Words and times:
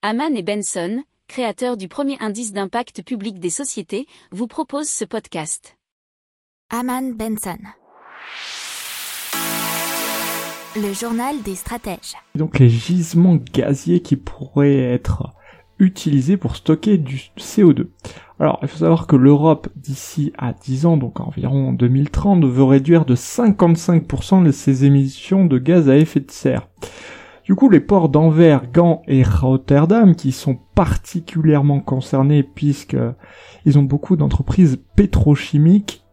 Haman 0.00 0.36
et 0.36 0.44
Benson, 0.44 1.02
créateurs 1.26 1.76
du 1.76 1.88
premier 1.88 2.16
indice 2.20 2.52
d'impact 2.52 3.02
public 3.02 3.40
des 3.40 3.50
sociétés, 3.50 4.06
vous 4.30 4.46
proposent 4.46 4.88
ce 4.88 5.04
podcast. 5.04 5.76
Haman 6.70 7.14
Benson. 7.14 7.58
Le 10.76 10.92
journal 10.92 11.42
des 11.42 11.56
stratèges. 11.56 12.14
Donc 12.36 12.60
les 12.60 12.68
gisements 12.68 13.40
gaziers 13.52 14.00
qui 14.00 14.14
pourraient 14.14 14.78
être 14.78 15.34
utilisés 15.80 16.36
pour 16.36 16.54
stocker 16.54 16.96
du 16.96 17.32
CO2. 17.36 17.88
Alors, 18.38 18.60
il 18.62 18.68
faut 18.68 18.78
savoir 18.78 19.08
que 19.08 19.16
l'Europe, 19.16 19.68
d'ici 19.74 20.32
à 20.38 20.52
10 20.52 20.86
ans, 20.86 20.96
donc 20.96 21.18
environ 21.18 21.72
2030, 21.72 22.44
veut 22.44 22.62
réduire 22.62 23.04
de 23.04 23.16
55% 23.16 24.52
ses 24.52 24.84
émissions 24.84 25.44
de 25.44 25.58
gaz 25.58 25.88
à 25.88 25.96
effet 25.96 26.20
de 26.20 26.30
serre. 26.30 26.68
Du 27.48 27.54
coup, 27.54 27.70
les 27.70 27.80
ports 27.80 28.10
d'Anvers, 28.10 28.70
Gand 28.70 29.00
et 29.08 29.22
Rotterdam, 29.22 30.14
qui 30.14 30.32
sont 30.32 30.58
particulièrement 30.74 31.80
concernés 31.80 32.42
puisque 32.42 32.98
ils 33.64 33.78
ont 33.78 33.82
beaucoup 33.82 34.16
d'entreprises 34.16 34.78
pétrochimiques, 34.96 36.04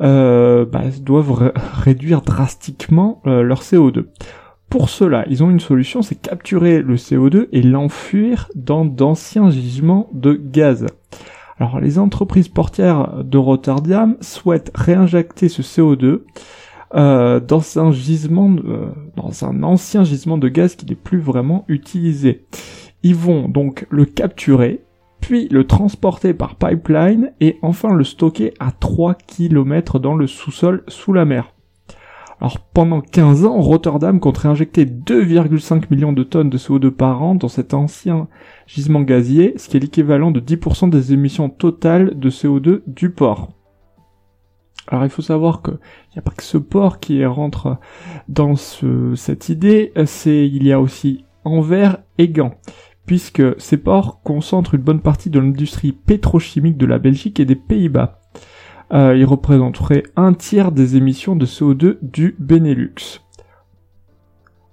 euh, 0.00 0.64
bah, 0.64 0.84
doivent 1.02 1.52
réduire 1.74 2.22
drastiquement 2.22 3.20
euh, 3.26 3.42
leur 3.42 3.60
CO2. 3.60 4.06
Pour 4.70 4.88
cela, 4.88 5.26
ils 5.28 5.44
ont 5.44 5.50
une 5.50 5.60
solution, 5.60 6.00
c'est 6.00 6.14
capturer 6.14 6.80
le 6.80 6.96
CO2 6.96 7.48
et 7.52 7.60
l'enfuir 7.60 8.48
dans 8.54 8.86
d'anciens 8.86 9.50
gisements 9.50 10.08
de 10.14 10.32
gaz. 10.32 10.86
Alors 11.58 11.80
les 11.80 11.98
entreprises 11.98 12.48
portières 12.48 13.22
de 13.22 13.36
Rotterdam 13.36 14.16
souhaitent 14.22 14.72
réinjecter 14.74 15.50
ce 15.50 15.60
CO2 15.60 16.22
euh, 16.94 17.40
dans 17.40 17.62
un 17.78 17.90
gisement, 17.90 18.54
euh, 18.64 18.90
dans 19.16 19.44
un 19.44 19.62
ancien 19.62 20.04
gisement 20.04 20.38
de 20.38 20.48
gaz 20.48 20.76
qui 20.76 20.86
n'est 20.86 20.94
plus 20.94 21.20
vraiment 21.20 21.64
utilisé. 21.68 22.44
Ils 23.02 23.14
vont 23.14 23.48
donc 23.48 23.86
le 23.90 24.04
capturer, 24.04 24.84
puis 25.20 25.48
le 25.48 25.66
transporter 25.66 26.34
par 26.34 26.56
pipeline 26.56 27.32
et 27.40 27.58
enfin 27.62 27.94
le 27.94 28.04
stocker 28.04 28.52
à 28.60 28.72
3 28.72 29.14
km 29.14 29.98
dans 29.98 30.14
le 30.14 30.26
sous-sol 30.26 30.84
sous 30.88 31.12
la 31.12 31.24
mer. 31.24 31.54
Alors 32.42 32.58
pendant 32.58 33.00
15 33.00 33.44
ans, 33.44 33.60
Rotterdam 33.60 34.18
compte 34.18 34.38
réinjecter 34.38 34.84
2,5 34.84 35.84
millions 35.90 36.12
de 36.12 36.24
tonnes 36.24 36.50
de 36.50 36.58
CO2 36.58 36.90
par 36.90 37.22
an 37.22 37.36
dans 37.36 37.46
cet 37.46 37.72
ancien 37.72 38.26
gisement 38.66 39.02
gazier, 39.02 39.54
ce 39.56 39.68
qui 39.68 39.76
est 39.76 39.80
l'équivalent 39.80 40.32
de 40.32 40.40
10% 40.40 40.90
des 40.90 41.12
émissions 41.12 41.48
totales 41.48 42.18
de 42.18 42.30
CO2 42.30 42.82
du 42.88 43.10
port. 43.10 43.52
Alors 44.92 45.06
il 45.06 45.10
faut 45.10 45.22
savoir 45.22 45.62
qu'il 45.62 45.78
n'y 46.12 46.18
a 46.18 46.22
pas 46.22 46.32
que 46.32 46.42
ce 46.42 46.58
port 46.58 47.00
qui 47.00 47.24
rentre 47.24 47.78
dans 48.28 48.56
cette 48.56 49.48
idée, 49.48 49.90
il 50.26 50.62
y 50.62 50.70
a 50.70 50.78
aussi 50.78 51.24
Anvers 51.44 51.96
et 52.18 52.28
Gand, 52.28 52.52
puisque 53.06 53.42
ces 53.58 53.78
ports 53.78 54.20
concentrent 54.22 54.74
une 54.74 54.82
bonne 54.82 55.00
partie 55.00 55.30
de 55.30 55.40
l'industrie 55.40 55.92
pétrochimique 55.92 56.76
de 56.76 56.84
la 56.84 56.98
Belgique 56.98 57.40
et 57.40 57.46
des 57.46 57.56
Pays-Bas 57.56 58.20
euh, 58.92 59.16
il 59.16 59.24
représenterait 59.24 60.02
un 60.16 60.34
tiers 60.34 60.70
des 60.70 60.96
émissions 60.96 61.34
de 61.34 61.46
CO2 61.46 61.96
du 62.02 62.36
Benelux. 62.38 63.22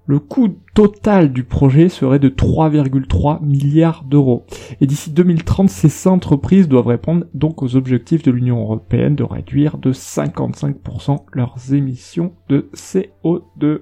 Le 0.10 0.18
coût 0.18 0.56
total 0.74 1.32
du 1.32 1.44
projet 1.44 1.88
serait 1.88 2.18
de 2.18 2.30
3,3 2.30 3.46
milliards 3.46 4.04
d'euros. 4.06 4.44
Et 4.82 4.88
d'ici 4.88 5.12
2030, 5.12 5.70
ces 5.70 6.08
entreprises 6.08 6.68
doivent 6.68 6.88
répondre 6.88 7.28
donc 7.36 7.62
aux 7.62 7.76
objectifs 7.76 8.24
de 8.24 8.32
l'Union 8.32 8.60
européenne 8.60 9.14
de 9.14 9.22
réduire 9.22 9.78
de 9.78 9.94
55% 9.94 11.26
leurs 11.34 11.76
émissions 11.76 12.34
de 12.50 12.72
CO2. 12.74 13.82